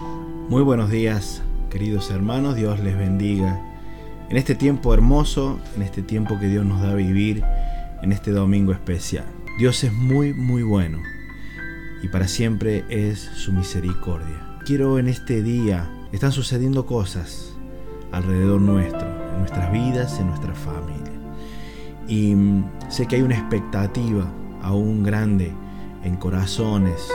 [0.00, 3.60] Muy buenos días, queridos hermanos, Dios les bendiga.
[4.30, 7.44] En este tiempo hermoso, en este tiempo que Dios nos da a vivir,
[8.00, 9.26] en este domingo especial.
[9.58, 11.02] Dios es muy, muy bueno
[12.02, 14.58] y para siempre es su misericordia.
[14.64, 17.54] Quiero en este día, están sucediendo cosas
[18.10, 21.12] alrededor nuestro, en nuestras vidas, en nuestra familia.
[22.08, 22.34] Y
[22.88, 24.26] sé que hay una expectativa
[24.62, 25.52] aún grande
[26.04, 27.06] en corazones,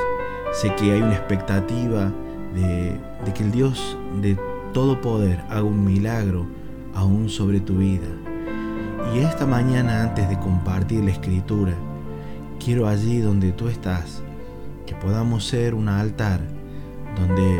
[0.53, 2.13] sé que hay una expectativa
[2.55, 2.99] de,
[3.33, 4.37] que el Dios de
[4.73, 6.47] todo poder haga un milagro
[6.93, 8.07] aún sobre tu vida.
[9.13, 11.73] Y esta mañana antes de compartir la escritura,
[12.63, 14.23] quiero allí donde tú estás,
[14.85, 16.41] que podamos ser un altar
[17.15, 17.59] donde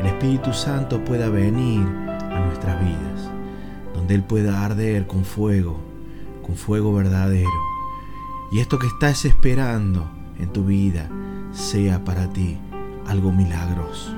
[0.00, 1.86] el Espíritu Santo pueda venir
[2.30, 3.30] a nuestras vidas,
[3.94, 5.78] donde Él pueda arder con fuego,
[6.44, 7.50] con fuego verdadero.
[8.52, 11.08] Y esto que estás esperando en tu vida
[11.52, 12.58] sea para ti
[13.06, 14.12] algo milagroso.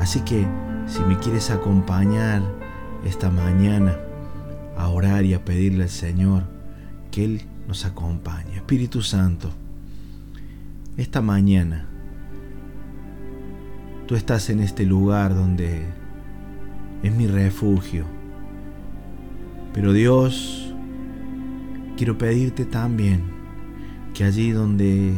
[0.00, 0.46] Así que
[0.86, 2.42] si me quieres acompañar
[3.04, 3.96] esta mañana
[4.76, 6.44] a orar y a pedirle al Señor
[7.10, 8.56] que Él nos acompañe.
[8.56, 9.50] Espíritu Santo,
[10.96, 11.86] esta mañana
[14.06, 15.84] tú estás en este lugar donde
[17.02, 18.04] es mi refugio.
[19.72, 20.72] Pero Dios,
[21.96, 23.24] quiero pedirte también
[24.14, 25.14] que allí donde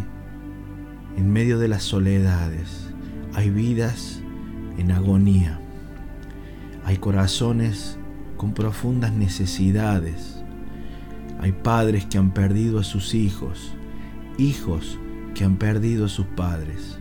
[1.19, 2.93] en medio de las soledades
[3.35, 4.23] hay vidas
[4.79, 5.61] en agonía.
[6.85, 7.99] Hay corazones
[8.37, 10.41] con profundas necesidades.
[11.41, 13.75] Hay padres que han perdido a sus hijos,
[14.39, 14.97] hijos
[15.35, 17.01] que han perdido a sus padres.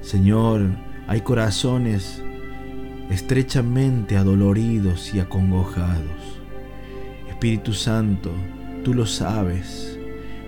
[0.00, 0.62] Señor,
[1.06, 2.22] hay corazones
[3.10, 6.40] estrechamente adoloridos y acongojados.
[7.28, 8.32] Espíritu Santo,
[8.84, 9.95] tú lo sabes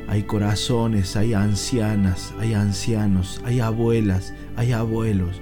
[0.08, 5.40] hay corazones, hay ancianas, hay ancianos, hay abuelas, hay abuelos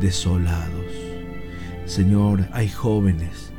[0.00, 0.84] desolados.
[1.86, 3.52] Señor, hay jóvenes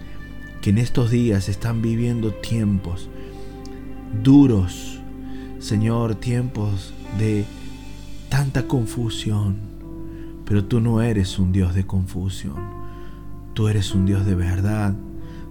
[0.61, 3.09] que en estos días están viviendo tiempos
[4.21, 4.99] duros,
[5.59, 7.45] Señor, tiempos de
[8.29, 9.57] tanta confusión,
[10.45, 12.61] pero tú no eres un Dios de confusión,
[13.53, 14.95] tú eres un Dios de verdad,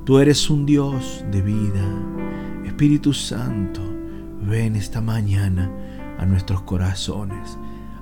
[0.05, 1.85] tú eres un Dios de vida.
[2.65, 3.92] Espíritu Santo,
[4.43, 5.71] Ven esta mañana
[6.19, 7.59] a nuestros corazones.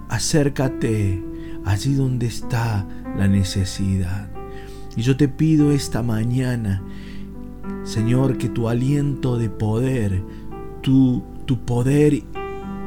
[0.09, 1.23] Acércate
[1.65, 2.87] allí donde está
[3.17, 4.31] la necesidad.
[4.97, 6.83] Y yo te pido esta mañana,
[7.85, 10.23] Señor, que tu aliento de poder,
[10.83, 12.23] tu, tu poder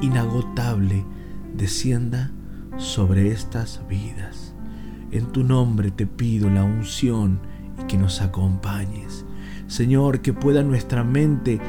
[0.02, 1.06] inagotable,
[1.56, 2.32] descienda
[2.78, 4.56] sobre estas vidas.
[5.12, 7.40] En tu nombre te pido la unción
[7.82, 9.26] y que nos acompañes.
[9.68, 11.60] Señor, que pueda nuestra mente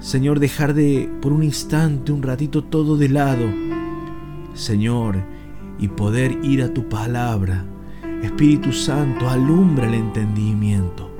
[0.00, 3.46] Señor, dejar de por un instante, un ratito todo de lado,
[4.54, 5.16] Señor,
[5.78, 7.64] y poder ir a tu palabra.
[8.22, 11.10] Espíritu Santo, alumbra el entendimiento.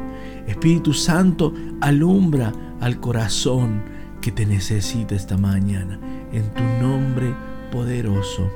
[0.46, 3.82] Espíritu Santo, alumbra al corazón
[4.20, 5.98] que te necesita esta mañana.
[6.32, 7.34] En tu nombre
[7.72, 8.48] poderoso.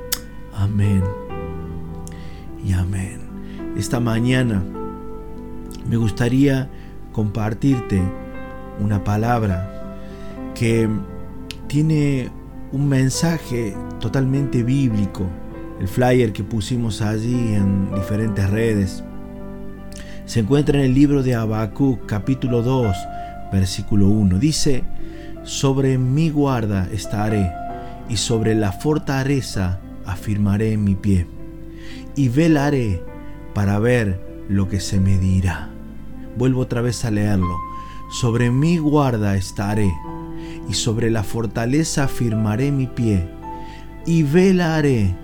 [0.53, 1.03] Amén.
[2.65, 3.19] Y amén.
[3.77, 4.63] Esta mañana
[5.85, 6.69] me gustaría
[7.11, 8.01] compartirte
[8.79, 9.72] una palabra
[10.55, 10.89] que
[11.67, 12.29] tiene
[12.71, 15.27] un mensaje totalmente bíblico.
[15.79, 19.03] El flyer que pusimos allí en diferentes redes
[20.25, 22.95] se encuentra en el libro de Habacuc, capítulo 2,
[23.51, 24.39] versículo 1.
[24.39, 24.83] Dice:
[25.43, 27.51] Sobre mi guarda estaré,
[28.07, 31.27] y sobre la fortaleza afirmaré mi pie,
[32.15, 33.03] y velaré
[33.53, 35.69] para ver lo que se me dirá.
[36.37, 37.57] Vuelvo otra vez a leerlo.
[38.09, 39.91] Sobre mi guarda estaré
[40.69, 43.27] y sobre la fortaleza firmaré mi pie,
[44.05, 45.15] y velaré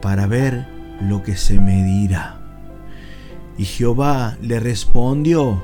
[0.00, 0.66] para ver
[1.00, 2.40] lo que se me dirá.
[3.56, 5.62] Y Jehová le respondió,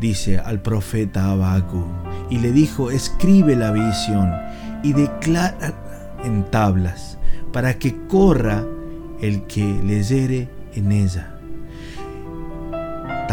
[0.00, 1.84] dice al profeta Abacu,
[2.30, 4.32] y le dijo, escribe la visión
[4.82, 5.74] y declara
[6.24, 7.18] en tablas,
[7.52, 8.64] para que corra
[9.20, 11.33] el que leyere en ella.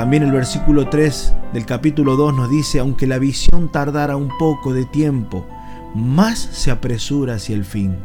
[0.01, 4.73] También el versículo 3 del capítulo 2 nos dice, aunque la visión tardara un poco
[4.73, 5.45] de tiempo,
[5.93, 7.97] más se apresura hacia el fin.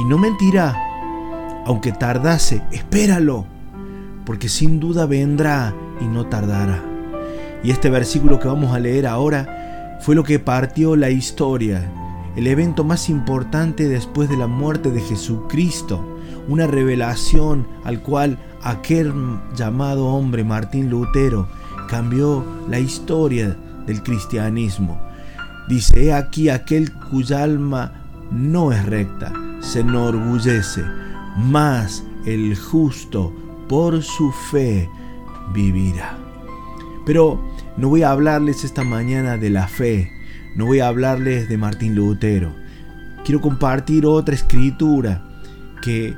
[0.00, 0.74] Y no mentirá,
[1.66, 3.44] aunque tardase, espéralo,
[4.24, 6.82] porque sin duda vendrá y no tardará.
[7.62, 11.86] Y este versículo que vamos a leer ahora fue lo que partió la historia,
[12.34, 16.02] el evento más importante después de la muerte de Jesucristo,
[16.48, 19.12] una revelación al cual aquel
[19.54, 21.46] llamado hombre Martín Lutero
[21.88, 25.00] cambió la historia del cristianismo.
[25.68, 27.92] Dice, he aquí aquel cuya alma
[28.32, 30.84] no es recta, se enorgullece,
[31.36, 33.32] mas el justo
[33.68, 34.88] por su fe
[35.54, 36.18] vivirá.
[37.04, 37.40] Pero
[37.76, 40.10] no voy a hablarles esta mañana de la fe,
[40.56, 42.52] no voy a hablarles de Martín Lutero.
[43.24, 45.22] Quiero compartir otra escritura
[45.82, 46.16] que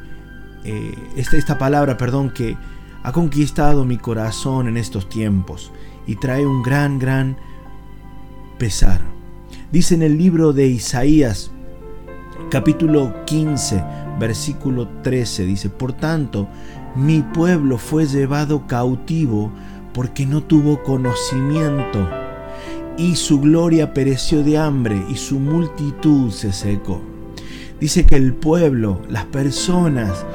[0.64, 2.56] eh, esta, esta palabra, perdón, que
[3.02, 5.72] ha conquistado mi corazón en estos tiempos
[6.06, 7.36] y trae un gran, gran
[8.58, 9.00] pesar.
[9.70, 11.50] Dice en el libro de Isaías,
[12.50, 13.84] capítulo 15,
[14.18, 16.48] versículo 13, dice, Por tanto,
[16.96, 19.52] mi pueblo fue llevado cautivo
[19.92, 22.08] porque no tuvo conocimiento,
[22.96, 27.00] y su gloria pereció de hambre, y su multitud se secó.
[27.80, 30.26] Dice que el pueblo, las personas,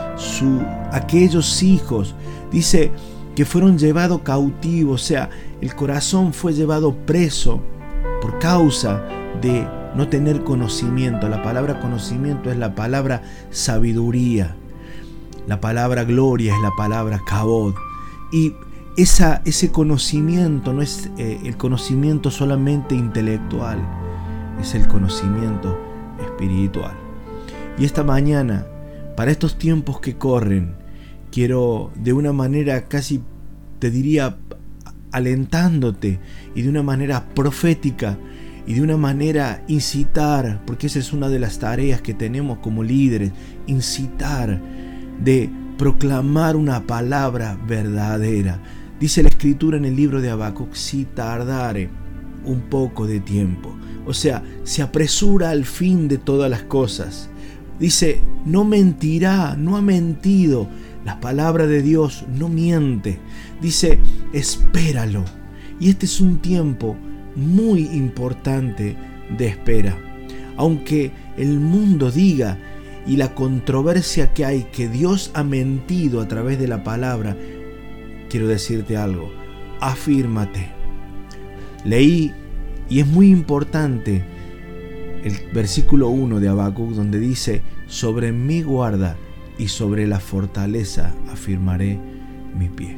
[0.92, 2.16] aquellos hijos,
[2.52, 2.92] dice
[3.36, 5.30] que fueron llevados cautivos, o sea,
[5.60, 7.62] el corazón fue llevado preso
[8.22, 9.04] por causa
[9.42, 11.28] de no tener conocimiento.
[11.28, 14.56] La palabra conocimiento es la palabra sabiduría.
[15.48, 17.74] La palabra gloria es la palabra cabod.
[18.32, 18.54] Y
[18.96, 23.80] esa, ese conocimiento no es eh, el conocimiento solamente intelectual,
[24.62, 25.78] es el conocimiento
[26.22, 27.03] espiritual.
[27.78, 28.66] Y esta mañana,
[29.16, 30.76] para estos tiempos que corren,
[31.32, 33.22] quiero de una manera casi,
[33.80, 34.38] te diría,
[35.12, 36.20] alentándote
[36.56, 38.18] y de una manera profética
[38.66, 42.84] y de una manera incitar, porque esa es una de las tareas que tenemos como
[42.84, 43.32] líderes,
[43.68, 44.62] incitar
[45.24, 48.60] de proclamar una palabra verdadera.
[49.00, 51.90] Dice la escritura en el libro de Habacuc, si tardare
[52.46, 53.76] un poco de tiempo.
[54.06, 57.30] O sea, se apresura al fin de todas las cosas.
[57.80, 60.68] Dice, no mentirá, no ha mentido.
[61.06, 63.20] La palabra de Dios no miente.
[63.62, 64.00] Dice,
[64.32, 65.24] espéralo.
[65.80, 66.96] Y este es un tiempo
[67.36, 68.96] muy importante
[69.38, 69.98] de espera.
[70.56, 72.58] Aunque el mundo diga
[73.06, 77.36] y la controversia que hay que Dios ha mentido a través de la palabra,
[78.30, 79.32] quiero decirte algo,
[79.82, 80.70] afírmate.
[81.84, 82.32] Leí
[82.90, 84.24] y es muy importante
[85.24, 89.16] el versículo 1 de Habacuc donde dice, sobre mi guarda
[89.58, 92.00] y sobre la fortaleza afirmaré
[92.58, 92.98] mi pie.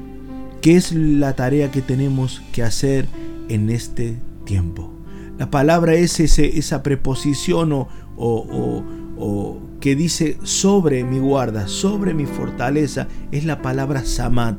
[0.62, 3.08] ¿Qué es la tarea que tenemos que hacer
[3.50, 4.92] en este tiempo?
[5.38, 7.88] La palabra es ese, esa preposición o,
[8.18, 8.84] o,
[9.18, 14.58] o, que dice sobre mi guarda, sobre mi fortaleza, es la palabra samat.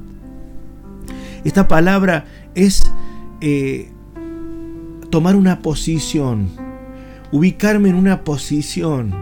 [1.44, 2.84] Esta palabra es
[3.40, 3.90] eh,
[5.10, 6.50] tomar una posición,
[7.36, 9.14] ubicarme en una posición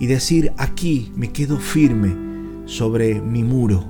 [0.00, 2.16] y decir, aquí me quedo firme
[2.64, 3.84] sobre mi muro.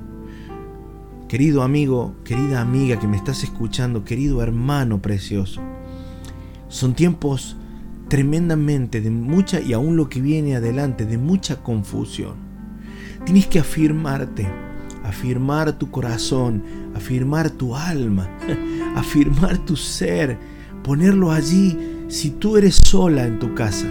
[1.27, 5.61] Querido amigo, querida amiga que me estás escuchando, querido hermano precioso,
[6.67, 7.57] son tiempos
[8.07, 12.35] tremendamente de mucha, y aún lo que viene adelante, de mucha confusión.
[13.25, 14.47] Tienes que afirmarte,
[15.03, 16.61] afirmar tu corazón,
[16.93, 18.29] afirmar tu alma,
[18.95, 20.37] afirmar tu ser,
[20.83, 23.87] ponerlo allí si tú eres sola en tu casa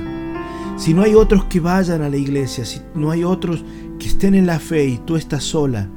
[0.80, 3.62] si no hay otros que vayan a la iglesia, si no hay otros
[3.98, 5.88] que estén en la fe y tú estás sola,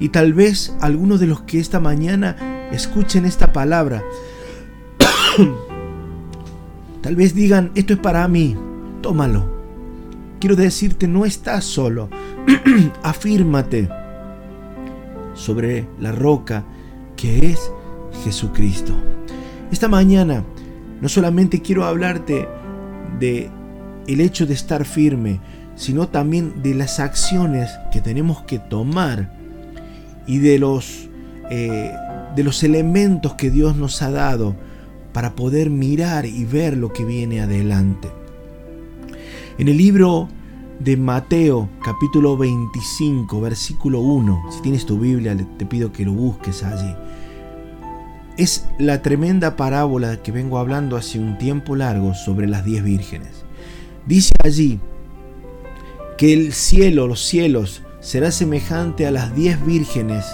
[0.00, 4.02] y tal vez algunos de los que esta mañana escuchen esta palabra,
[7.02, 8.56] tal vez digan, esto es para mí,
[9.00, 9.48] tómalo.
[10.40, 12.08] Quiero decirte, no estás solo,
[13.04, 13.88] afírmate
[15.34, 16.64] sobre la roca
[17.14, 17.70] que es
[18.24, 18.92] Jesucristo.
[19.70, 20.42] Esta mañana
[21.00, 22.48] no solamente quiero hablarte
[23.18, 23.50] de
[24.06, 25.40] el hecho de estar firme,
[25.74, 29.30] sino también de las acciones que tenemos que tomar
[30.26, 31.08] y de los,
[31.50, 31.92] eh,
[32.34, 34.56] de los elementos que Dios nos ha dado
[35.12, 38.08] para poder mirar y ver lo que viene adelante.
[39.58, 40.28] En el libro
[40.78, 46.62] de Mateo capítulo 25 versículo 1, si tienes tu Biblia te pido que lo busques
[46.62, 46.94] allí.
[48.36, 53.46] Es la tremenda parábola que vengo hablando hace un tiempo largo sobre las diez vírgenes.
[54.06, 54.78] Dice allí
[56.18, 60.26] que el cielo, los cielos, será semejante a las diez vírgenes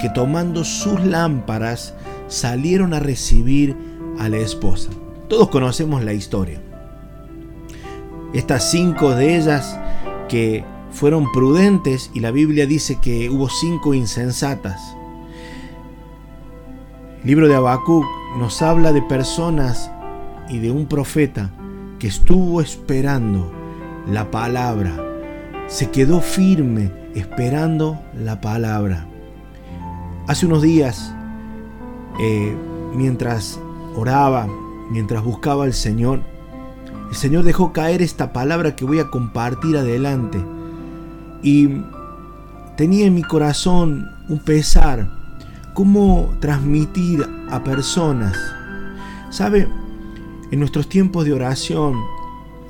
[0.00, 1.94] que tomando sus lámparas
[2.26, 3.76] salieron a recibir
[4.18, 4.90] a la esposa.
[5.28, 6.60] Todos conocemos la historia.
[8.32, 9.78] Estas cinco de ellas
[10.28, 14.80] que fueron prudentes y la Biblia dice que hubo cinco insensatas.
[17.24, 18.04] Libro de Habacuc
[18.38, 19.90] nos habla de personas
[20.48, 21.50] y de un profeta
[22.06, 23.50] estuvo esperando
[24.10, 24.92] la palabra,
[25.66, 29.06] se quedó firme esperando la palabra.
[30.26, 31.14] Hace unos días,
[32.20, 32.54] eh,
[32.94, 33.58] mientras
[33.96, 34.46] oraba,
[34.90, 36.20] mientras buscaba al Señor,
[37.10, 40.42] el Señor dejó caer esta palabra que voy a compartir adelante.
[41.42, 41.68] Y
[42.76, 45.08] tenía en mi corazón un pesar,
[45.74, 48.36] cómo transmitir a personas.
[49.30, 49.68] ¿Sabe?
[50.50, 52.00] En nuestros tiempos de oración,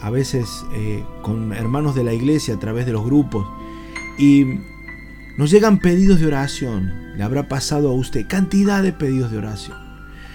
[0.01, 3.47] a veces eh, con hermanos de la iglesia a través de los grupos,
[4.19, 4.45] y
[5.37, 9.77] nos llegan pedidos de oración, le habrá pasado a usted cantidad de pedidos de oración.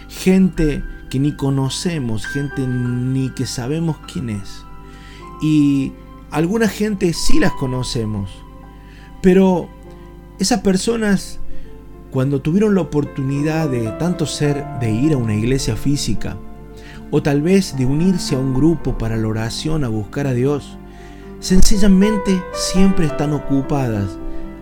[0.07, 4.63] Gente que ni conocemos, gente ni que sabemos quién es.
[5.41, 5.93] Y
[6.29, 8.29] alguna gente sí las conocemos,
[9.21, 9.69] pero
[10.39, 11.39] esas personas
[12.11, 16.37] cuando tuvieron la oportunidad de tanto ser de ir a una iglesia física,
[17.11, 20.77] o tal vez de unirse a un grupo para la oración, a buscar a Dios,
[21.39, 24.17] sencillamente siempre están ocupadas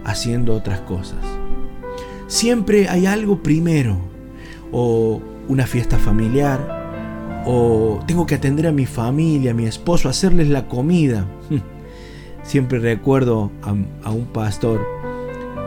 [0.06, 1.20] haciendo otras cosas.
[2.28, 3.98] Siempre hay algo primero,
[4.72, 6.78] o una fiesta familiar,
[7.46, 11.26] o tengo que atender a mi familia, a mi esposo, hacerles la comida.
[12.44, 14.86] Siempre recuerdo a, un pastor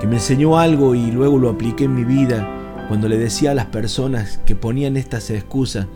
[0.01, 2.49] que me enseñó algo y luego lo apliqué en mi vida
[2.89, 5.87] cuando le decía a las personas que ponían estas excusas,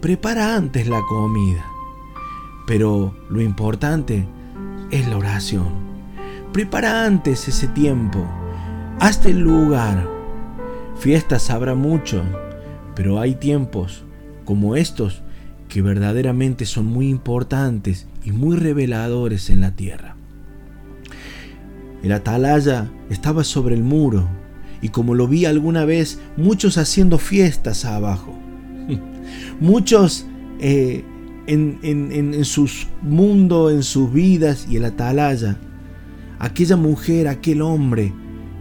[0.00, 1.64] prepara antes la comida.
[2.66, 4.26] Pero lo importante
[4.90, 5.68] es la oración.
[6.52, 8.26] Prepara antes ese tiempo.
[8.98, 10.08] Hazte el lugar.
[10.98, 12.24] Fiestas habrá mucho,
[12.96, 14.04] pero hay tiempos
[14.44, 15.22] como estos
[15.68, 20.15] que verdaderamente son muy importantes y muy reveladores en la tierra.
[22.06, 24.28] El atalaya estaba sobre el muro
[24.80, 28.32] y como lo vi alguna vez, muchos haciendo fiestas abajo.
[29.60, 30.24] muchos
[30.60, 31.04] eh,
[31.48, 35.58] en, en, sus mundos, en sus vidas y el atalaya.
[36.38, 38.12] Aquella mujer, aquel hombre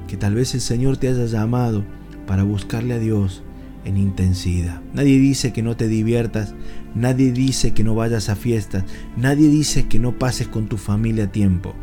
[0.07, 1.85] que tal vez el Señor te haya llamado
[2.25, 3.43] para buscarle a Dios
[3.83, 4.81] en intensidad.
[4.95, 6.55] Nadie dice que no te diviertas,
[6.95, 8.85] nadie dice que no vayas a fiestas,
[9.15, 11.75] nadie dice que no pases con tu familia tiempo.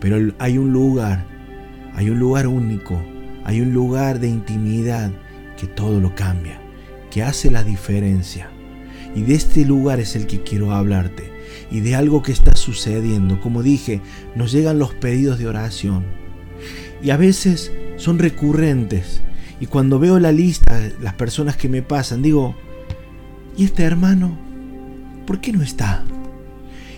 [0.00, 1.24] Pero hay un lugar,
[1.94, 3.00] hay un lugar único,
[3.44, 5.10] hay un lugar de intimidad
[5.58, 6.60] que todo lo cambia,
[7.10, 8.50] que hace la diferencia.
[9.14, 11.30] Y de este lugar es el que quiero hablarte
[11.70, 13.40] y de algo que está sucediendo.
[13.40, 14.00] Como dije,
[14.34, 16.04] nos llegan los pedidos de oración
[17.02, 19.22] y a veces son recurrentes
[19.60, 22.54] y cuando veo la lista, las personas que me pasan, digo,
[23.58, 24.38] ¿y este hermano?
[25.26, 26.02] ¿Por qué no está?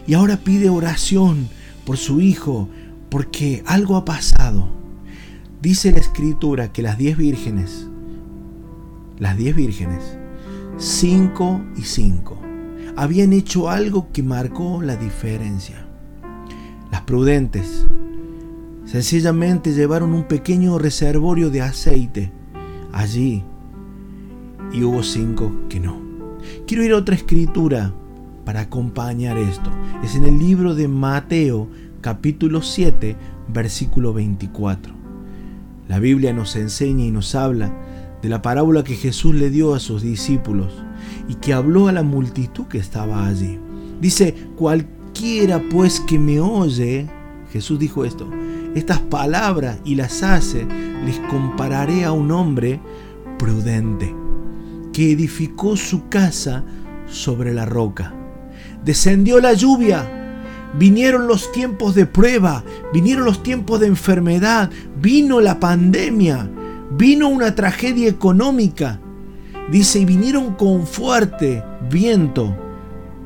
[0.06, 1.49] Y ahora pide oración
[1.85, 2.68] por su hijo,
[3.12, 4.71] porque algo ha pasado.
[5.61, 7.87] Dice la escritura que las diez vírgenes,
[9.19, 10.16] las diez vírgenes,
[10.78, 12.40] cinco y cinco,
[12.97, 15.87] habían hecho algo que marcó la diferencia.
[16.90, 17.87] Las prudentes
[18.87, 22.33] sencillamente llevaron un pequeño reservorio de aceite
[22.92, 23.45] allí
[24.73, 26.00] y hubo cinco que no.
[26.66, 27.92] Quiero ir a otra escritura
[28.47, 29.71] para acompañar esto.
[30.02, 31.69] Es en el libro de Mateo
[32.02, 33.16] capítulo 7
[33.49, 34.92] versículo 24.
[35.88, 37.73] La Biblia nos enseña y nos habla
[38.21, 40.73] de la parábola que Jesús le dio a sus discípulos
[41.28, 43.59] y que habló a la multitud que estaba allí.
[44.00, 47.06] Dice, cualquiera pues que me oye,
[47.52, 48.28] Jesús dijo esto,
[48.75, 50.66] estas palabras y las hace,
[51.04, 52.80] les compararé a un hombre
[53.38, 54.12] prudente
[54.92, 56.64] que edificó su casa
[57.06, 58.12] sobre la roca.
[58.85, 60.22] Descendió la lluvia,
[60.79, 66.49] vinieron los tiempos de prueba, vinieron los tiempos de enfermedad, vino la pandemia,
[66.91, 69.00] vino una tragedia económica.
[69.71, 72.57] Dice, y vinieron con fuerte viento.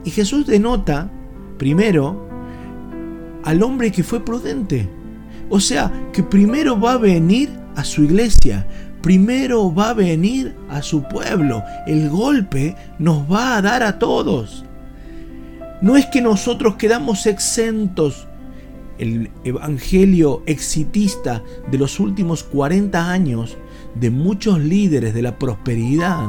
[0.05, 1.11] Y Jesús denota,
[1.59, 2.29] primero,
[3.43, 4.88] al hombre que fue prudente.
[5.49, 8.67] O sea, que primero va a venir a su iglesia,
[9.03, 11.62] primero va a venir a su pueblo.
[11.87, 14.65] El golpe nos va a dar a todos.
[15.83, 18.26] No es que nosotros quedamos exentos.
[18.99, 23.59] El evangelio exitista de los últimos 40 años
[23.95, 26.28] de muchos líderes de la prosperidad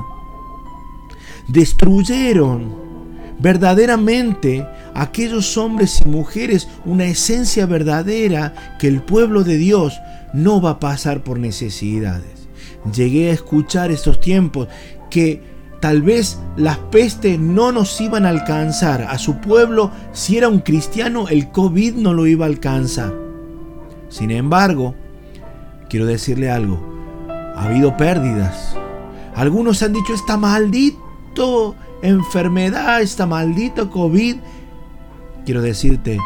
[1.47, 2.87] destruyeron
[3.39, 9.99] verdaderamente aquellos hombres y mujeres una esencia verdadera que el pueblo de Dios
[10.33, 12.47] no va a pasar por necesidades.
[12.93, 14.67] Llegué a escuchar estos tiempos
[15.09, 15.41] que
[15.79, 19.03] tal vez las pestes no nos iban a alcanzar.
[19.03, 23.13] A su pueblo, si era un cristiano, el COVID no lo iba a alcanzar.
[24.09, 24.95] Sin embargo,
[25.89, 26.79] quiero decirle algo,
[27.29, 28.75] ha habido pérdidas.
[29.35, 34.37] Algunos han dicho, está maldito enfermedad, esta maldita COVID,
[35.45, 36.19] quiero decirte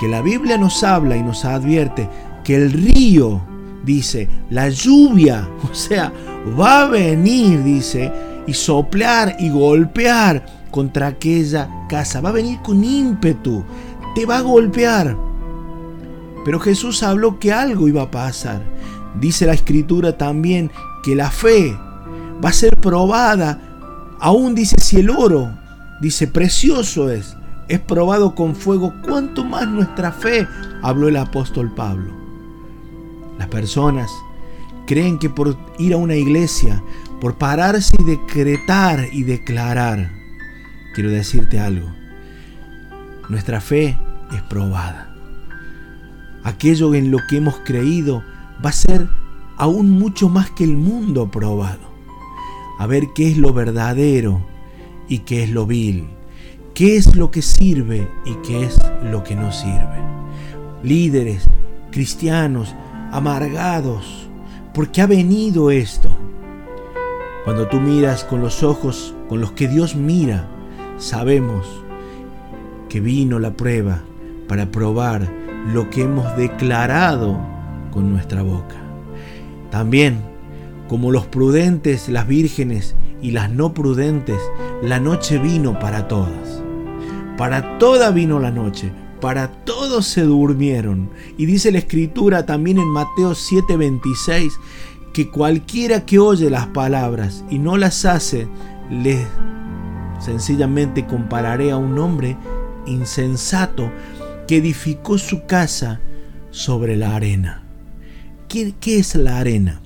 [0.00, 2.08] que la Biblia nos habla y nos advierte
[2.44, 3.40] que el río,
[3.84, 6.12] dice, la lluvia, o sea,
[6.58, 8.12] va a venir, dice,
[8.46, 12.20] y soplar y golpear contra aquella casa.
[12.20, 13.64] Va a venir con ímpetu,
[14.14, 15.16] te va a golpear.
[16.44, 18.62] Pero Jesús habló que algo iba a pasar.
[19.20, 20.70] Dice la escritura también
[21.02, 21.76] que la fe
[22.44, 23.60] va a ser probada.
[24.20, 25.50] Aún dice si el oro,
[26.00, 27.36] dice precioso es,
[27.68, 30.46] es probado con fuego, ¿cuánto más nuestra fe?
[30.82, 32.12] Habló el apóstol Pablo.
[33.38, 34.10] Las personas
[34.86, 36.82] creen que por ir a una iglesia,
[37.20, 40.10] por pararse y decretar y declarar,
[40.94, 41.88] quiero decirte algo,
[43.28, 43.98] nuestra fe
[44.32, 45.14] es probada.
[46.44, 48.22] Aquello en lo que hemos creído
[48.64, 49.08] va a ser
[49.56, 51.94] aún mucho más que el mundo probado.
[52.78, 54.46] A ver qué es lo verdadero
[55.08, 56.06] y qué es lo vil,
[56.74, 60.04] qué es lo que sirve y qué es lo que no sirve.
[60.82, 61.44] Líderes,
[61.90, 62.74] cristianos,
[63.10, 64.28] amargados,
[64.74, 66.14] porque ha venido esto.
[67.46, 70.48] Cuando tú miras con los ojos con los que Dios mira,
[70.98, 71.64] sabemos
[72.88, 74.02] que vino la prueba
[74.48, 75.32] para probar
[75.72, 77.38] lo que hemos declarado
[77.92, 78.74] con nuestra boca.
[79.70, 80.18] También,
[80.88, 84.40] como los prudentes, las vírgenes y las no prudentes,
[84.82, 86.64] la noche vino para todas.
[87.38, 91.10] Para toda vino la noche, para todos se durmieron.
[91.38, 94.52] Y dice la escritura también en Mateo 7:26
[95.16, 98.46] que cualquiera que oye las palabras y no las hace,
[98.90, 99.26] le
[100.20, 102.36] sencillamente compararé a un hombre
[102.84, 103.90] insensato
[104.46, 106.02] que edificó su casa
[106.50, 107.62] sobre la arena.
[108.46, 109.80] ¿Qué, ¿Qué, es la arena?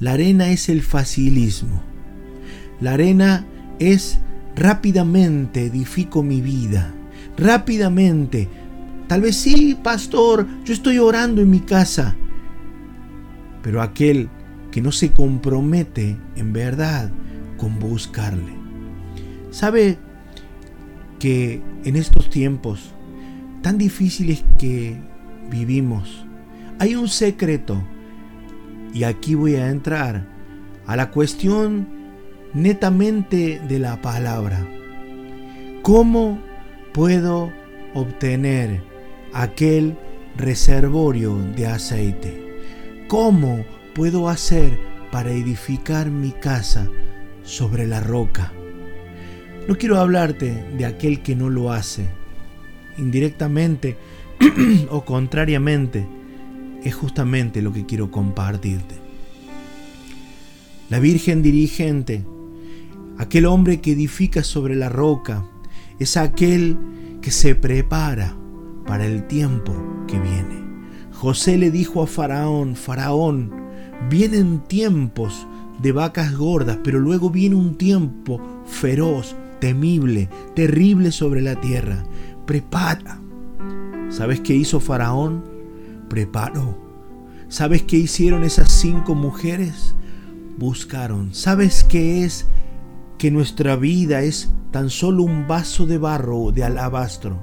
[0.00, 1.82] La arena es el facilismo.
[2.80, 3.44] La arena
[3.78, 4.20] es
[4.54, 6.94] rápidamente edifico mi vida.
[7.36, 8.48] Rápidamente.
[9.06, 12.16] Tal vez sí, pastor, yo estoy orando en mi casa.
[13.66, 14.28] Pero aquel
[14.70, 17.10] que no se compromete en verdad
[17.56, 18.52] con buscarle.
[19.50, 19.98] ¿Sabe
[21.18, 22.92] que en estos tiempos
[23.62, 24.96] tan difíciles que
[25.50, 26.24] vivimos,
[26.78, 27.82] hay un secreto.
[28.94, 30.28] Y aquí voy a entrar
[30.86, 31.88] a la cuestión
[32.54, 34.64] netamente de la palabra.
[35.82, 36.38] ¿Cómo
[36.94, 37.52] puedo
[37.94, 38.84] obtener
[39.32, 39.98] aquel
[40.36, 42.45] reservorio de aceite?
[43.08, 43.64] ¿Cómo
[43.94, 44.80] puedo hacer
[45.12, 46.90] para edificar mi casa
[47.44, 48.52] sobre la roca?
[49.68, 52.08] No quiero hablarte de aquel que no lo hace.
[52.98, 53.96] Indirectamente
[54.90, 56.04] o contrariamente,
[56.82, 58.96] es justamente lo que quiero compartirte.
[60.90, 62.24] La Virgen dirigente,
[63.18, 65.46] aquel hombre que edifica sobre la roca,
[66.00, 66.76] es aquel
[67.22, 68.36] que se prepara
[68.84, 69.74] para el tiempo
[70.08, 70.75] que viene.
[71.18, 73.50] José le dijo a Faraón, Faraón,
[74.10, 75.46] vienen tiempos
[75.80, 82.04] de vacas gordas, pero luego viene un tiempo feroz, temible, terrible sobre la tierra.
[82.44, 83.18] Prepara.
[84.10, 85.42] ¿Sabes qué hizo Faraón?
[86.10, 86.76] Preparó.
[87.48, 89.94] ¿Sabes qué hicieron esas cinco mujeres?
[90.58, 91.32] Buscaron.
[91.32, 92.46] ¿Sabes qué es?
[93.16, 97.38] Que nuestra vida es tan solo un vaso de barro de alabastro.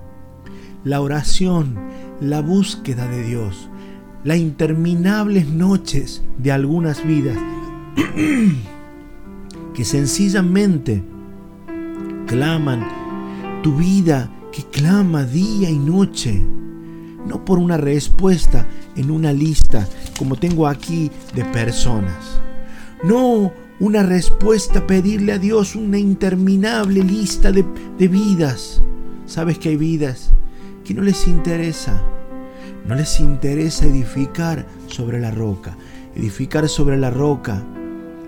[0.84, 1.76] La oración,
[2.24, 3.70] la búsqueda de Dios,
[4.24, 7.38] las interminables noches de algunas vidas
[9.74, 11.04] que sencillamente
[12.26, 12.88] claman,
[13.62, 16.42] tu vida que clama día y noche,
[17.28, 22.40] no por una respuesta en una lista como tengo aquí de personas,
[23.04, 27.66] no una respuesta, pedirle a Dios una interminable lista de,
[27.98, 28.82] de vidas.
[29.26, 30.32] ¿Sabes que hay vidas
[30.84, 32.02] que no les interesa?
[32.86, 35.78] No les interesa edificar sobre la roca.
[36.16, 37.64] Edificar sobre la roca.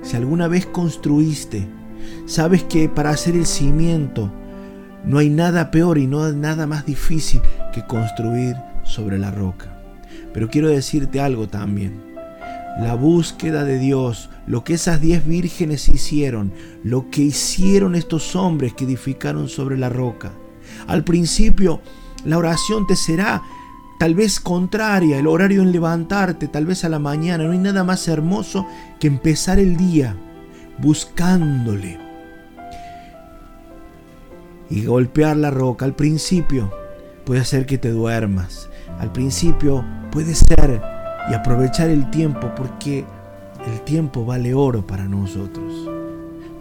[0.02, 1.68] Si alguna vez construiste
[2.26, 4.32] Sabes que para hacer el cimiento
[5.04, 7.42] no hay nada peor y no hay nada más difícil
[7.74, 9.72] que construir sobre la roca.
[10.34, 12.02] Pero quiero decirte algo también.
[12.80, 16.52] La búsqueda de Dios, lo que esas diez vírgenes hicieron,
[16.84, 20.32] lo que hicieron estos hombres que edificaron sobre la roca.
[20.88, 21.82] Al principio
[22.26, 23.42] la oración te será
[23.98, 27.46] tal vez contraria, el horario en levantarte, tal vez a la mañana.
[27.46, 28.68] No hay nada más hermoso
[29.00, 30.16] que empezar el día
[30.80, 32.00] buscándole.
[34.70, 36.72] Y golpear la roca al principio
[37.24, 38.70] puede hacer que te duermas.
[39.00, 40.82] Al principio puede ser
[41.30, 43.06] y aprovechar el tiempo porque
[43.68, 45.90] el tiempo vale oro para nosotros.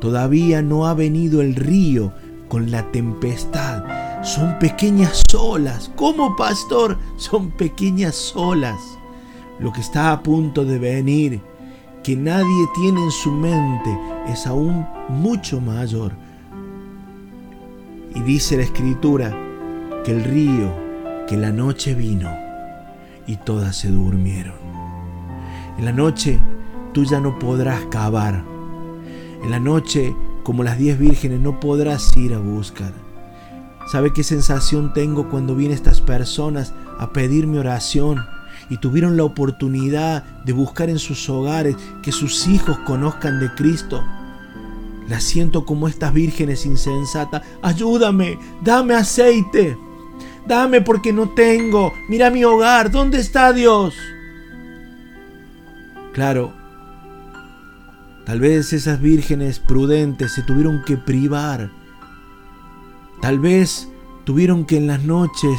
[0.00, 2.12] Todavía no ha venido el río
[2.48, 4.03] con la tempestad.
[4.24, 5.92] Son pequeñas olas.
[5.96, 8.80] Como pastor, son pequeñas olas.
[9.60, 11.42] Lo que está a punto de venir
[12.02, 16.12] que nadie tiene en su mente es aún mucho mayor.
[18.14, 19.36] Y dice la escritura
[20.04, 20.72] que el río,
[21.28, 22.30] que la noche vino,
[23.26, 24.54] y todas se durmieron.
[25.76, 26.40] En la noche
[26.92, 28.42] tú ya no podrás cavar.
[29.42, 33.03] En la noche, como las diez vírgenes, no podrás ir a buscar.
[33.86, 38.24] ¿Sabe qué sensación tengo cuando vienen estas personas a pedirme oración
[38.70, 44.02] y tuvieron la oportunidad de buscar en sus hogares que sus hijos conozcan de Cristo?
[45.08, 47.42] La siento como estas vírgenes insensatas.
[47.62, 49.76] Ayúdame, dame aceite.
[50.46, 51.92] Dame porque no tengo.
[52.08, 52.90] Mira mi hogar.
[52.90, 53.94] ¿Dónde está Dios?
[56.14, 56.52] Claro,
[58.24, 61.70] tal vez esas vírgenes prudentes se tuvieron que privar.
[63.24, 63.88] Tal vez
[64.24, 65.58] tuvieron que en las noches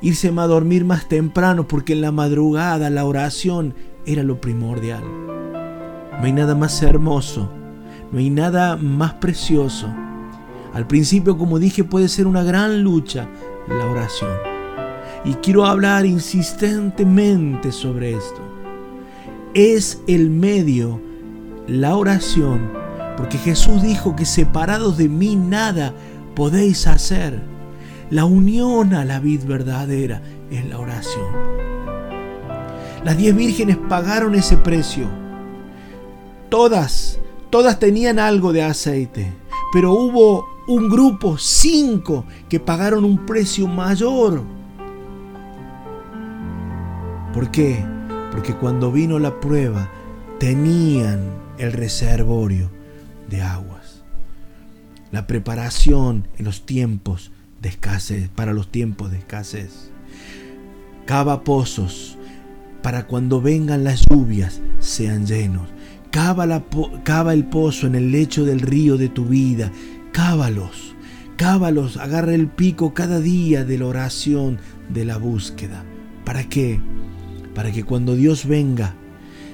[0.00, 3.74] irse a dormir más temprano porque en la madrugada la oración
[4.06, 5.02] era lo primordial.
[5.02, 7.50] No hay nada más hermoso,
[8.12, 9.92] no hay nada más precioso.
[10.72, 13.28] Al principio, como dije, puede ser una gran lucha
[13.66, 14.30] la oración.
[15.24, 18.40] Y quiero hablar insistentemente sobre esto
[19.52, 21.00] es el medio,
[21.66, 22.70] la oración,
[23.16, 25.92] porque Jesús dijo que separados de mí nada
[26.34, 27.40] podéis hacer.
[28.10, 31.26] La unión a la vid verdadera es la oración.
[33.04, 35.06] Las diez vírgenes pagaron ese precio.
[36.48, 37.18] Todas,
[37.50, 39.32] todas tenían algo de aceite,
[39.72, 44.42] pero hubo un grupo, cinco, que pagaron un precio mayor.
[47.32, 47.94] ¿Por qué?
[48.34, 49.88] porque cuando vino la prueba
[50.40, 51.20] tenían
[51.56, 52.68] el reservorio
[53.30, 53.73] de aguas.
[55.14, 57.30] La preparación en los tiempos
[57.62, 59.92] de escasez, para los tiempos de escasez.
[61.06, 62.18] Cava pozos
[62.82, 65.68] para cuando vengan las lluvias sean llenos.
[66.10, 66.64] Cava, la,
[67.04, 69.70] cava el pozo en el lecho del río de tu vida.
[70.10, 70.96] Cávalos,
[71.36, 75.84] cávalos, agarra el pico cada día de la oración, de la búsqueda.
[76.24, 76.80] ¿Para qué?
[77.54, 78.94] para que cuando Dios venga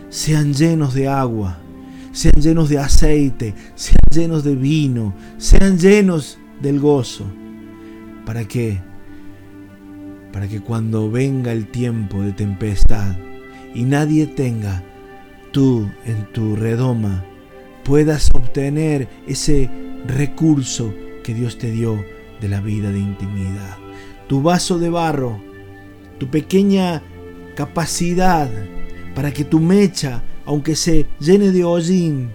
[0.09, 1.59] sean llenos de agua,
[2.21, 7.25] sean llenos de aceite, sean llenos de vino, sean llenos del gozo.
[8.27, 8.79] ¿Para qué?
[10.31, 13.17] Para que cuando venga el tiempo de tempestad
[13.75, 14.83] y nadie tenga,
[15.51, 17.25] tú en tu redoma
[17.85, 19.71] puedas obtener ese
[20.07, 20.93] recurso
[21.25, 22.05] que Dios te dio
[22.39, 23.79] de la vida de intimidad.
[24.29, 25.41] Tu vaso de barro,
[26.19, 27.03] tu pequeña
[27.57, 28.51] capacidad
[29.15, 32.31] para que tu mecha, aunque se llene de hollín,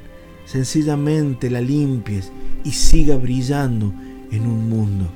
[0.45, 2.31] sencillamente la limpies
[2.63, 3.93] y siga brillando
[4.31, 5.09] en un mundo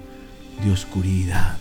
[0.62, 1.59] de oscuridad.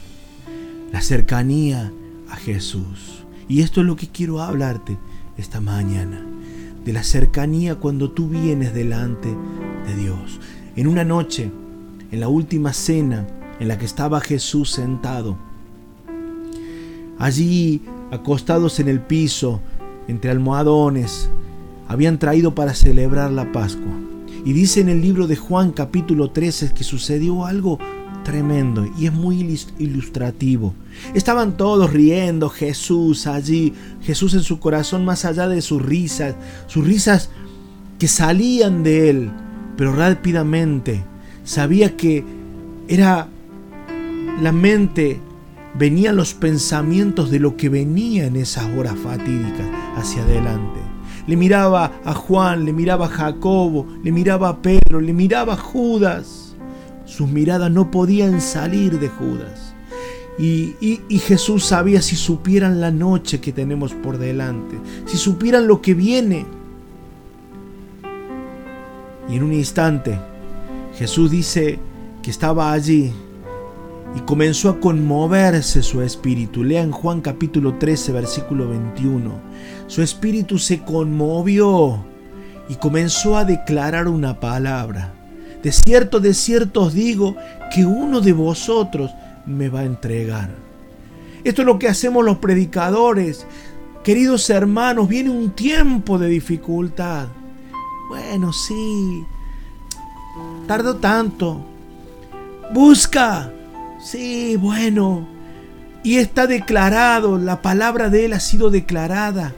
[0.90, 1.92] La cercanía
[2.28, 3.22] a Jesús.
[3.46, 4.98] Y esto es lo que quiero hablarte
[5.36, 6.26] esta mañana.
[6.84, 9.28] De la cercanía cuando tú vienes delante
[9.86, 10.40] de Dios.
[10.74, 11.52] En una noche,
[12.10, 13.28] en la última cena
[13.60, 15.38] en la que estaba Jesús sentado,
[17.16, 19.60] allí acostados en el piso,
[20.08, 21.30] entre almohadones,
[21.86, 23.92] habían traído para celebrar la Pascua.
[24.44, 27.78] Y dice en el libro de Juan capítulo 13 que sucedió algo
[28.24, 29.40] tremendo y es muy
[29.78, 30.74] ilustrativo.
[31.14, 36.34] Estaban todos riendo, Jesús allí, Jesús en su corazón más allá de sus risas,
[36.66, 37.30] sus risas
[37.98, 39.30] que salían de él,
[39.76, 41.02] pero rápidamente
[41.44, 42.24] sabía que
[42.86, 43.28] era
[44.42, 45.20] la mente
[45.74, 50.80] venían los pensamientos de lo que venía en esas horas fatídicas hacia adelante.
[51.26, 55.56] Le miraba a Juan, le miraba a Jacobo, le miraba a Pedro, le miraba a
[55.56, 56.54] Judas.
[57.04, 59.74] Sus miradas no podían salir de Judas.
[60.38, 65.82] Y, y, Jesús sabía si supieran la noche que tenemos por delante, si supieran lo
[65.82, 66.46] que viene.
[69.28, 70.16] Y en un instante
[70.96, 71.80] Jesús dice
[72.22, 73.12] que estaba allí
[74.14, 76.64] y comenzó a conmoverse su espíritu.
[76.64, 79.32] Lean Juan capítulo 13, versículo 21.
[79.86, 82.04] Su espíritu se conmovió
[82.68, 85.14] y comenzó a declarar una palabra.
[85.62, 87.36] De cierto, de cierto os digo
[87.74, 89.10] que uno de vosotros
[89.46, 90.50] me va a entregar.
[91.44, 93.46] Esto es lo que hacemos los predicadores.
[94.04, 97.28] Queridos hermanos, viene un tiempo de dificultad.
[98.08, 99.24] Bueno, sí.
[100.66, 101.64] Tardó tanto.
[102.72, 103.52] Busca,
[103.98, 105.26] Sí, bueno.
[106.04, 109.52] Y está declarado, la palabra de Él ha sido declarada.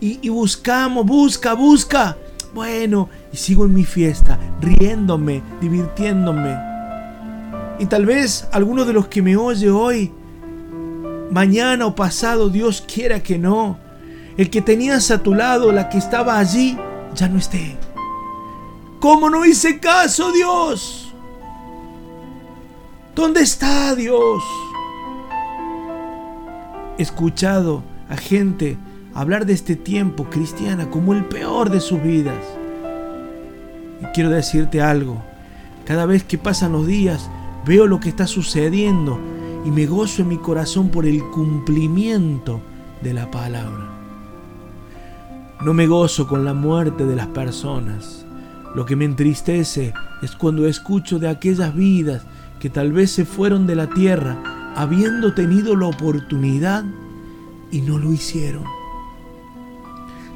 [0.00, 2.16] Y, buscamos, busca, busca.
[2.54, 6.56] Bueno, y sigo en mi fiesta, riéndome, divirtiéndome.
[7.78, 10.12] Y tal vez alguno de los que me oye hoy,
[11.30, 13.78] mañana o pasado, Dios quiera que no,
[14.36, 16.78] el que tenías a tu lado, la que estaba allí,
[17.14, 17.76] ya no esté.
[19.00, 21.05] ¿Cómo no hice caso, Dios?
[23.16, 24.44] ¿Dónde está Dios?
[26.98, 28.76] He escuchado a gente
[29.14, 32.44] hablar de este tiempo cristiana como el peor de sus vidas.
[34.02, 35.22] Y quiero decirte algo,
[35.86, 37.30] cada vez que pasan los días
[37.64, 39.18] veo lo que está sucediendo
[39.64, 42.60] y me gozo en mi corazón por el cumplimiento
[43.00, 43.92] de la palabra.
[45.64, 48.26] No me gozo con la muerte de las personas.
[48.74, 52.26] Lo que me entristece es cuando escucho de aquellas vidas
[52.60, 56.84] que tal vez se fueron de la tierra habiendo tenido la oportunidad
[57.70, 58.64] y no lo hicieron.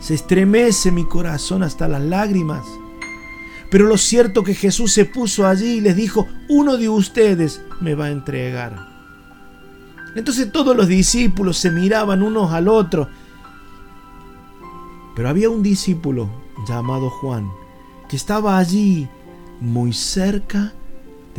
[0.00, 2.64] Se estremece mi corazón hasta las lágrimas.
[3.70, 7.94] Pero lo cierto que Jesús se puso allí y les dijo, uno de ustedes me
[7.94, 8.88] va a entregar.
[10.16, 13.08] Entonces todos los discípulos se miraban unos al otro.
[15.14, 16.28] Pero había un discípulo
[16.66, 17.50] llamado Juan
[18.08, 19.08] que estaba allí
[19.60, 20.72] muy cerca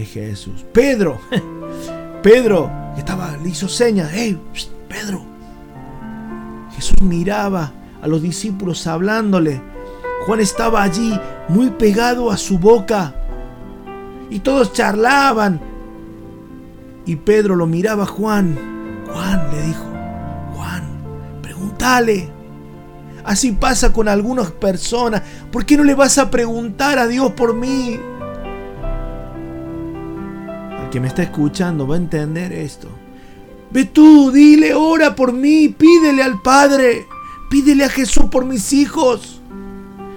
[0.05, 0.65] Jesús.
[0.73, 1.19] Pedro,
[2.23, 4.39] Pedro estaba, le hizo señas, hey,
[4.87, 5.23] Pedro.
[6.75, 9.61] Jesús miraba a los discípulos hablándole.
[10.25, 13.15] Juan estaba allí muy pegado a su boca.
[14.29, 15.59] Y todos charlaban.
[17.05, 18.57] Y Pedro lo miraba a Juan.
[19.11, 19.85] Juan le dijo,
[20.55, 20.83] Juan,
[21.41, 22.29] pregúntale.
[23.23, 25.21] Así pasa con algunas personas.
[25.51, 27.99] ¿Por qué no le vas a preguntar a Dios por mí?
[30.91, 32.89] Que me está escuchando va a entender esto.
[33.71, 37.07] Ve tú, dile, ora por mí, pídele al Padre.
[37.49, 39.41] Pídele a Jesús por mis hijos.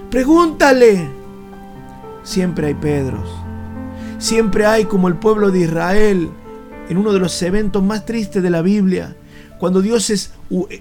[0.09, 1.09] Pregúntale.
[2.23, 3.29] Siempre hay Pedros.
[4.17, 6.29] Siempre hay como el pueblo de Israel
[6.89, 9.15] en uno de los eventos más tristes de la Biblia.
[9.59, 10.29] Cuando Dios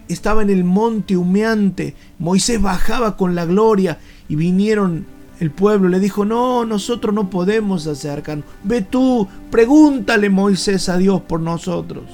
[0.09, 5.07] estaba en el monte humeante, Moisés bajaba con la gloria y vinieron
[5.41, 5.89] el pueblo.
[5.89, 8.47] Le dijo, no, nosotros no podemos acercarnos.
[8.63, 12.05] Ve tú, pregúntale Moisés a Dios por nosotros.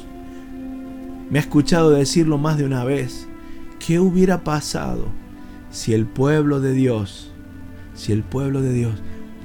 [1.31, 3.29] Me ha escuchado decirlo más de una vez.
[3.79, 5.07] ¿Qué hubiera pasado
[5.71, 7.31] si el pueblo de Dios,
[7.95, 8.95] si el pueblo de Dios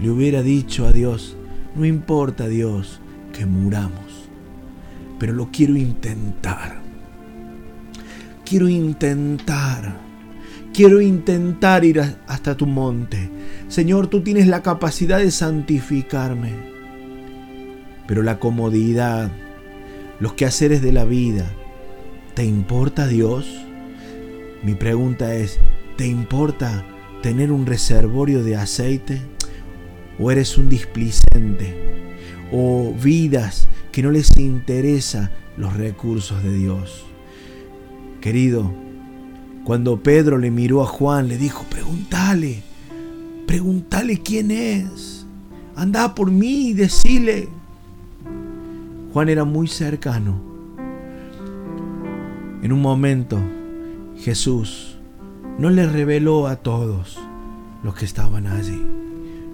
[0.01, 1.37] le hubiera dicho a Dios,
[1.75, 2.99] no importa Dios
[3.31, 4.29] que muramos,
[5.19, 6.81] pero lo quiero intentar?
[8.45, 9.97] Quiero intentar.
[10.73, 13.29] Quiero intentar ir hasta tu monte.
[13.75, 16.53] Señor, tú tienes la capacidad de santificarme.
[18.07, 19.33] Pero la comodidad,
[20.21, 21.43] los quehaceres de la vida,
[22.35, 23.45] ¿te importa Dios?
[24.63, 25.59] Mi pregunta es,
[25.97, 26.85] ¿te importa
[27.21, 29.19] tener un reservorio de aceite?
[30.19, 31.75] ¿O eres un displicente?
[32.53, 37.03] ¿O vidas que no les interesa los recursos de Dios?
[38.21, 38.73] Querido,
[39.65, 42.63] cuando Pedro le miró a Juan, le dijo, pregúntale,
[43.45, 45.25] pregúntale quién es.
[45.75, 47.49] Anda por mí y decile.
[49.13, 50.41] Juan era muy cercano.
[52.61, 53.39] En un momento
[54.17, 54.97] Jesús
[55.59, 57.17] no le reveló a todos
[57.83, 58.81] los que estaban allí.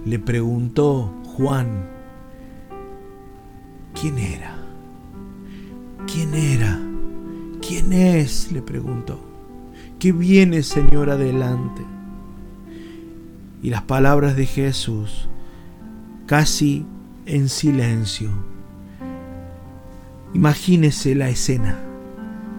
[0.04, 1.88] Le preguntó Juan,
[4.00, 4.56] ¿quién era?
[6.12, 6.80] ¿Quién era?
[7.66, 8.50] ¿Quién es?
[8.50, 9.20] le preguntó.
[9.98, 11.91] ¿Qué viene, Señor, adelante?
[13.62, 15.28] Y las palabras de Jesús,
[16.26, 16.84] casi
[17.26, 18.30] en silencio.
[20.34, 21.78] Imagínese la escena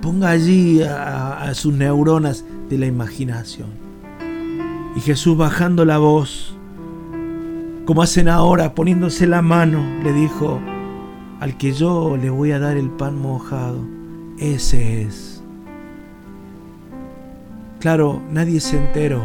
[0.04, 3.70] ponga allí a, sus neuronas de la imaginación.
[4.98, 6.58] Y Jesús bajando la voz,
[7.86, 10.60] como hacen ahora, poniéndose la mano, le dijo,
[11.40, 13.80] al que yo le voy a dar el pan mojado,
[14.38, 15.42] ese es.
[17.80, 19.24] Claro, nadie se enteró,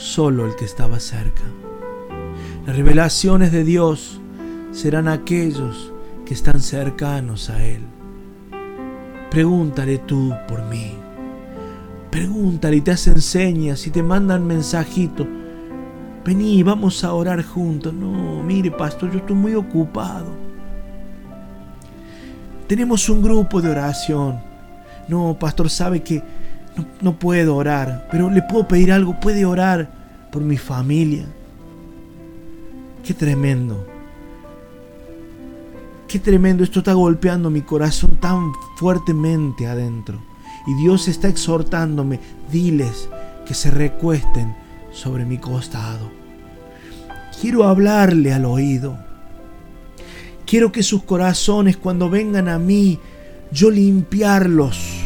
[0.00, 1.42] solo el que estaba cerca.
[2.66, 4.20] Las revelaciones de Dios
[4.72, 5.92] serán aquellos
[6.24, 7.82] que están cercanos a Él.
[9.30, 10.92] Pregúntale tú por mí.
[12.10, 15.26] Pregúntale y te hacen señas y te mandan mensajitos.
[16.24, 17.92] Vení, vamos a orar juntos.
[17.92, 20.32] No, mire, pastor, yo estoy muy ocupado.
[22.66, 24.40] Tenemos un grupo de oración.
[25.08, 26.22] No, pastor, sabe que
[27.00, 29.18] no, puedo orar, pero le puedo pedir algo.
[29.20, 29.90] Puede orar
[30.30, 31.26] por mi familia.
[33.04, 33.86] Qué tremendo.
[36.08, 40.20] Qué tremendo, esto está golpeando mi corazón tan fuertemente adentro.
[40.66, 42.18] Y Dios está exhortándome,
[42.50, 43.08] diles
[43.46, 44.54] que se recuesten
[44.90, 46.10] sobre mi costado.
[47.40, 48.98] Quiero hablarle al oído.
[50.46, 52.98] Quiero que sus corazones cuando vengan a mí,
[53.52, 54.99] yo limpiarlos,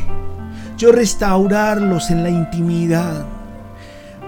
[0.84, 3.24] yo restaurarlos en la intimidad.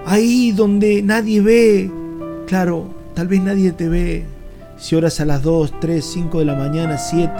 [0.06, 1.90] Ahí donde nadie ve,
[2.46, 4.24] claro, tal vez nadie te ve,
[4.78, 7.30] si oras a las 2, 3, 5 de la mañana, 7.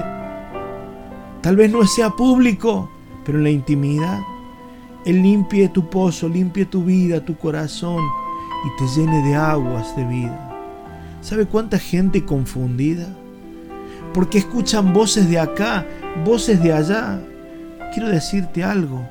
[1.40, 2.90] Tal vez no sea público,
[3.24, 4.20] pero en la intimidad.
[5.07, 8.05] Él limpie tu pozo, limpie tu vida, tu corazón
[8.66, 10.59] y te llene de aguas de vida.
[11.22, 13.07] ¿Sabe cuánta gente confundida?
[14.12, 15.87] Porque escuchan voces de acá,
[16.22, 17.18] voces de allá.
[17.97, 19.09] Quiero decirte algo.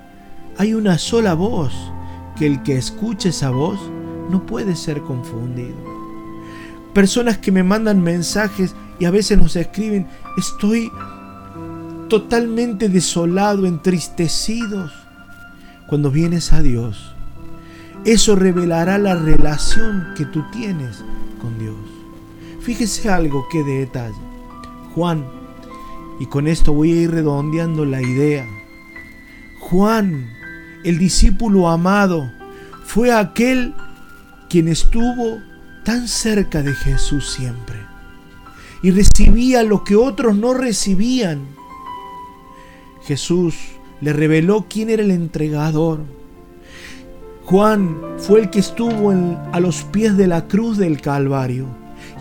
[0.59, 1.73] Hay una sola voz
[2.37, 3.79] que el que escuche esa voz
[4.29, 5.75] no puede ser confundido.
[6.93, 10.05] Personas que me mandan mensajes y a veces nos escriben,
[10.37, 10.91] estoy
[12.09, 14.93] totalmente desolado, entristecidos.
[15.87, 17.15] Cuando vienes a Dios,
[18.05, 21.03] eso revelará la relación que tú tienes
[21.41, 21.75] con Dios.
[22.59, 24.13] Fíjese algo que de detalle.
[24.93, 25.25] Juan,
[26.19, 28.45] y con esto voy a ir redondeando la idea.
[29.69, 30.29] Juan,
[30.83, 32.31] el discípulo amado,
[32.83, 33.73] fue aquel
[34.47, 35.39] quien estuvo
[35.83, 37.75] tan cerca de Jesús siempre
[38.83, 41.47] y recibía lo que otros no recibían.
[43.05, 43.55] Jesús
[44.01, 46.01] le reveló quién era el entregador.
[47.45, 49.09] Juan fue el que estuvo
[49.51, 51.65] a los pies de la cruz del Calvario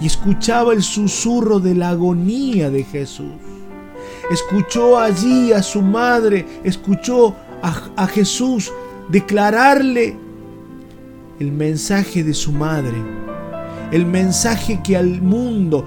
[0.01, 3.33] y escuchaba el susurro de la agonía de Jesús.
[4.31, 8.73] Escuchó allí a su madre, escuchó a Jesús
[9.09, 10.17] declararle
[11.41, 12.97] el mensaje de su madre,
[13.91, 15.85] el mensaje que al mundo,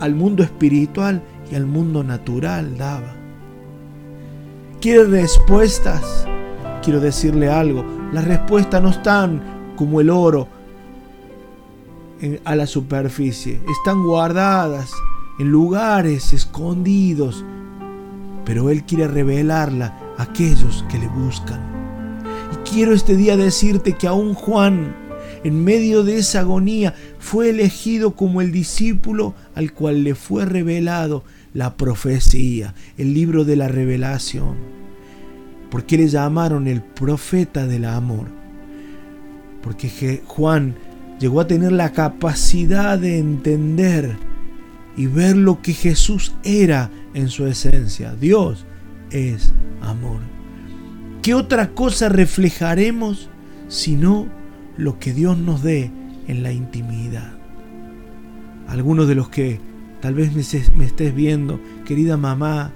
[0.00, 3.14] al mundo espiritual y al mundo natural daba.
[4.80, 6.26] ¿Quiere respuestas?
[6.82, 10.48] Quiero decirle algo, las respuestas no están como el oro
[12.44, 14.90] a la superficie, están guardadas
[15.38, 17.44] en lugares escondidos,
[18.46, 21.60] pero Él quiere revelarla a aquellos que le buscan.
[22.52, 24.94] Y quiero este día decirte que aún Juan,
[25.44, 31.24] en medio de esa agonía, fue elegido como el discípulo al cual le fue revelado
[31.52, 34.56] la profecía, el libro de la revelación.
[35.70, 38.28] ¿Por qué le llamaron el profeta del amor?
[39.60, 40.76] Porque Juan
[41.18, 44.16] llegó a tener la capacidad de entender
[44.96, 48.14] y ver lo que Jesús era en su esencia.
[48.14, 48.64] Dios
[49.10, 50.20] es amor.
[51.22, 53.28] ¿Qué otra cosa reflejaremos
[53.68, 54.26] sino
[54.76, 55.90] lo que Dios nos dé
[56.28, 57.32] en la intimidad?
[58.68, 59.60] Algunos de los que
[60.00, 62.72] tal vez me, estés viendo, querida mamá,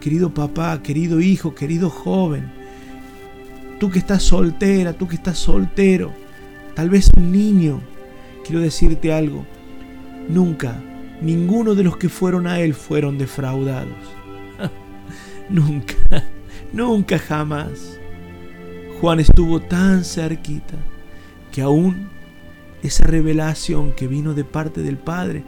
[0.00, 2.50] querido papá, querido hijo, querido joven,
[3.78, 6.12] tú que estás soltera, tú que estás soltero,
[6.74, 7.80] tal vez un niño,
[8.44, 9.44] quiero decirte algo,
[10.28, 10.80] nunca,
[11.22, 13.94] ninguno de los que fueron a Él fueron defraudados.
[15.48, 15.94] nunca.
[16.72, 17.98] Nunca jamás.
[19.00, 20.74] Juan estuvo tan cerquita
[21.50, 22.08] que aún
[22.82, 25.44] esa revelación que vino de parte del Padre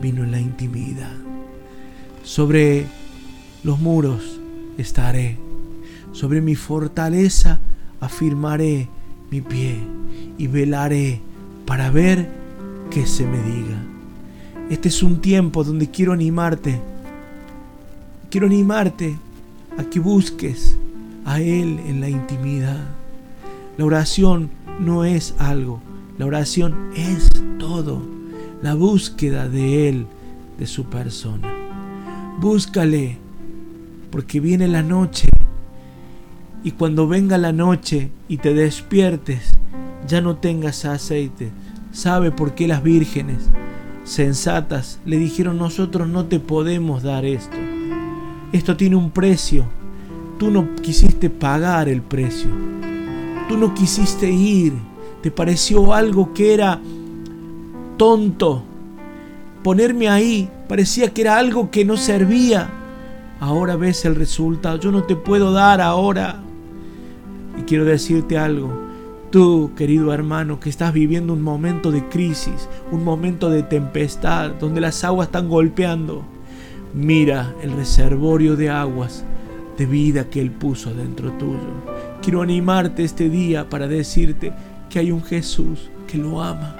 [0.00, 1.16] vino en la intimidad.
[2.22, 2.86] Sobre
[3.64, 4.40] los muros
[4.76, 5.36] estaré,
[6.12, 7.60] sobre mi fortaleza
[8.00, 8.88] afirmaré
[9.30, 9.78] mi pie
[10.38, 11.20] y velaré
[11.66, 12.28] para ver
[12.90, 13.87] qué se me diga.
[14.70, 16.78] Este es un tiempo donde quiero animarte.
[18.28, 19.16] Quiero animarte
[19.78, 20.76] a que busques
[21.24, 22.84] a Él en la intimidad.
[23.78, 25.80] La oración no es algo,
[26.18, 28.02] la oración es todo.
[28.60, 30.06] La búsqueda de Él,
[30.58, 31.50] de su persona.
[32.38, 33.16] Búscale,
[34.10, 35.28] porque viene la noche.
[36.62, 39.50] Y cuando venga la noche y te despiertes,
[40.06, 41.52] ya no tengas aceite.
[41.90, 43.48] ¿Sabe por qué las vírgenes
[44.08, 47.56] sensatas le dijeron nosotros no te podemos dar esto?
[48.52, 49.66] Esto tiene un precio.
[50.38, 52.48] Tú no quisiste pagar el precio.
[53.48, 54.72] Tú no quisiste ir.
[55.22, 56.80] Te pareció algo que era
[57.96, 58.62] tonto.
[59.62, 62.70] Ponerme ahí parecía que era algo que no servía.
[63.40, 64.78] Ahora ves el resultado.
[64.78, 66.40] Yo no te puedo dar ahora.
[67.58, 68.87] Y quiero decirte algo.
[69.30, 74.80] Tú, querido hermano, que estás viviendo un momento de crisis, un momento de tempestad, donde
[74.80, 76.24] las aguas están golpeando
[76.94, 79.24] Mira el reservorio de aguas
[79.76, 81.84] de vida que Él puso dentro tuyo.
[82.22, 84.52] Quiero animarte este día para decirte
[84.88, 86.76] que hay un Jesús que lo ama.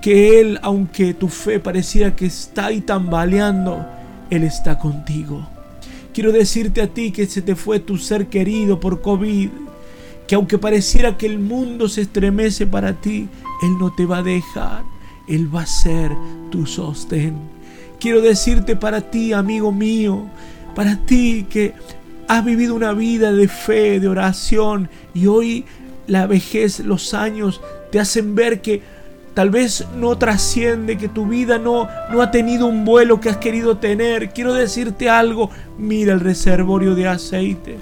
[0.00, 3.86] Que Él, aunque tu fe pareciera que está ahí tambaleando,
[4.30, 5.46] Él está contigo.
[6.14, 9.50] Quiero decirte a ti que se te fue tu ser querido por COVID,
[10.26, 13.28] que aunque pareciera que el mundo se estremece para ti,
[13.62, 14.84] Él no te va a dejar.
[15.28, 16.12] Él va a ser
[16.50, 17.36] tu sostén.
[17.98, 20.26] Quiero decirte para ti, amigo mío,
[20.74, 21.74] para ti que
[22.28, 25.64] has vivido una vida de fe, de oración y hoy
[26.06, 27.60] la vejez, los años
[27.90, 28.82] te hacen ver que
[29.34, 33.36] tal vez no trasciende, que tu vida no, no ha tenido un vuelo que has
[33.38, 34.30] querido tener.
[34.30, 37.76] Quiero decirte algo, mira el reservorio de aceite.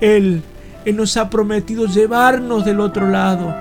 [0.00, 0.42] Él
[0.84, 3.54] Él nos ha prometido llevarnos del otro lado.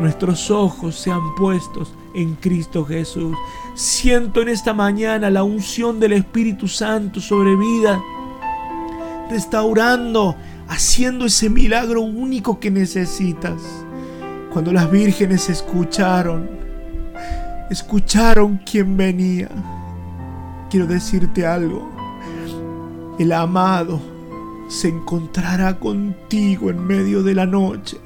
[0.00, 3.36] Nuestros ojos sean puestos en Cristo Jesús.
[3.74, 8.02] Siento en esta mañana la unción del Espíritu Santo sobre vida,
[9.30, 10.34] restaurando,
[10.68, 13.60] haciendo ese milagro único que necesitas.
[14.52, 16.48] Cuando las vírgenes escucharon,
[17.70, 19.48] escucharon quién venía.
[20.70, 21.90] Quiero decirte algo.
[23.18, 24.13] El amado
[24.68, 27.98] se encontrará contigo en medio de la noche.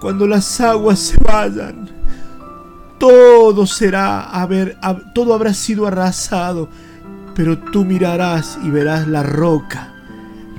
[0.00, 1.90] Cuando las aguas se vayan,
[2.98, 4.78] todo será haber,
[5.14, 6.68] todo habrá sido arrasado,
[7.34, 9.94] pero tú mirarás y verás la roca.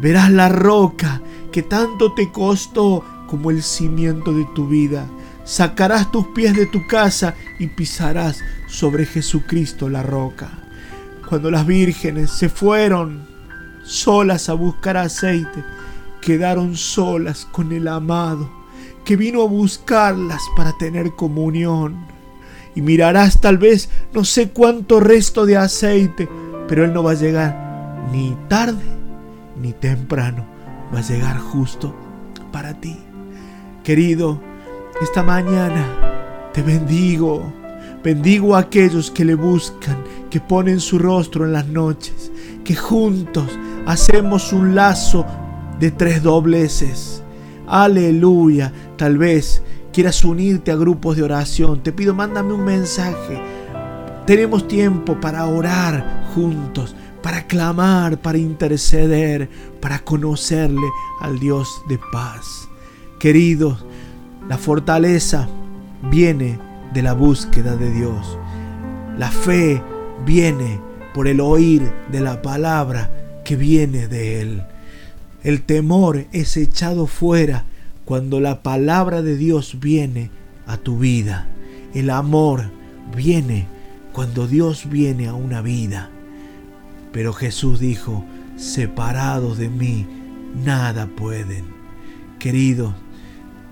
[0.01, 5.05] Verás la roca que tanto te costó como el cimiento de tu vida.
[5.43, 10.49] Sacarás tus pies de tu casa y pisarás sobre Jesucristo la roca.
[11.27, 13.28] Cuando las vírgenes se fueron
[13.89, 15.63] solas a buscar aceite,
[16.21, 18.47] quedaron solas con el amado,
[19.03, 22.05] que vino a buscarlas para tener comunión.
[22.75, 26.29] Y mirarás tal vez no sé cuánto resto de aceite,
[26.67, 28.85] pero Él no va a llegar ni tarde
[29.59, 30.45] ni temprano,
[30.93, 31.95] va a llegar justo
[32.51, 32.95] para ti.
[33.83, 34.39] Querido,
[35.01, 37.51] esta mañana te bendigo
[38.03, 39.97] Bendigo a aquellos que le buscan,
[40.29, 42.31] que ponen su rostro en las noches,
[42.63, 43.59] que juntos
[43.89, 45.25] hacemos un lazo
[45.79, 47.23] de tres dobleces.
[47.65, 48.71] Aleluya.
[48.97, 51.81] Tal vez quieras unirte a grupos de oración.
[51.81, 53.41] Te pido, mándame un mensaje.
[54.27, 59.49] Tenemos tiempo para orar juntos, para clamar, para interceder,
[59.81, 60.87] para conocerle
[61.19, 62.69] al Dios de paz.
[63.19, 63.83] Queridos,
[64.47, 65.49] la fortaleza
[66.11, 66.59] viene
[66.93, 68.37] de la búsqueda de Dios.
[69.17, 69.81] La fe
[70.27, 70.79] viene
[71.15, 73.18] por el oír de la palabra
[73.49, 74.61] que viene de Él.
[75.41, 77.65] El temor es echado fuera
[78.05, 80.29] cuando la palabra de Dios viene
[80.67, 81.47] a tu vida.
[81.95, 82.69] El amor
[83.17, 83.65] viene
[84.13, 86.11] cuando Dios viene a una vida.
[87.11, 88.23] Pero Jesús dijo,
[88.55, 90.05] separados de mí,
[90.63, 91.65] nada pueden.
[92.37, 92.93] Querido,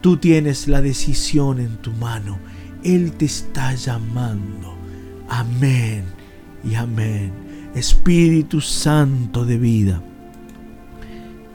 [0.02, 2.40] tú tienes la decisión en tu mano
[2.84, 4.76] él te está llamando.
[5.30, 6.06] Amén
[6.64, 7.47] y amén.
[7.78, 10.02] Espíritu Santo de vida.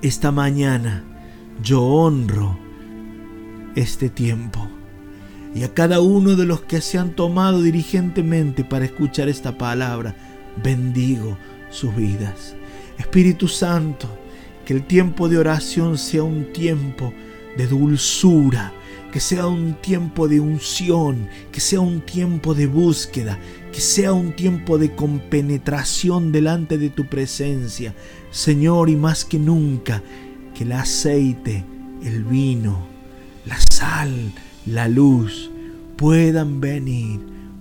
[0.03, 1.03] Esta mañana
[1.65, 2.57] yo honro
[3.75, 4.69] este tiempo
[5.53, 10.15] y a cada uno de los que se han tomado diligentemente para escuchar esta palabra,
[10.63, 11.37] bendigo
[11.71, 12.55] sus vidas.
[12.99, 14.07] Espíritu Santo,
[14.65, 17.13] que el tiempo de oración sea un tiempo
[17.57, 18.73] de dulzura,
[19.13, 23.39] que sea un tiempo de unción, que sea un tiempo de búsqueda,
[23.71, 27.95] que sea un tiempo de compenetración delante de tu presencia.
[28.31, 30.03] Señor, y más que nunca,
[30.55, 31.63] que el aceite,
[32.03, 32.87] el vino,
[33.45, 34.33] la sal,
[34.65, 35.51] la luz
[35.97, 37.21] puedan venir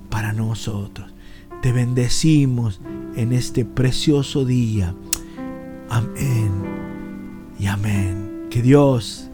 [0.09, 1.11] para nosotros.
[1.61, 2.79] Te bendecimos
[3.17, 4.95] en este precioso día.
[5.89, 6.51] Amén
[7.59, 8.47] y amén.
[8.49, 9.30] Que Dios